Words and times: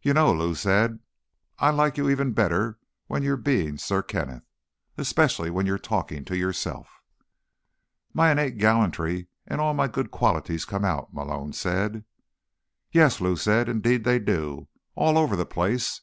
"You 0.00 0.14
know," 0.14 0.32
Lou 0.32 0.54
said, 0.54 1.00
"I 1.58 1.70
like 1.70 1.96
you 1.96 2.08
even 2.08 2.30
better 2.32 2.78
when 3.08 3.24
you're 3.24 3.36
being 3.36 3.76
Sir 3.76 4.04
Kenneth. 4.04 4.44
Especially 4.96 5.50
when 5.50 5.66
you're 5.66 5.80
talking 5.80 6.24
to 6.26 6.36
yourself." 6.36 7.02
"My 8.14 8.30
innate 8.30 8.58
gallantry 8.58 9.26
and 9.48 9.60
all 9.60 9.74
my 9.74 9.88
good 9.88 10.12
qualities 10.12 10.64
come 10.64 10.84
out," 10.84 11.12
Malone 11.12 11.52
said. 11.54 12.04
"Yes," 12.92 13.20
Lou 13.20 13.34
said. 13.34 13.68
"Indeed 13.68 14.04
they 14.04 14.20
do. 14.20 14.68
All 14.94 15.18
over 15.18 15.34
the 15.34 15.44
place. 15.44 15.96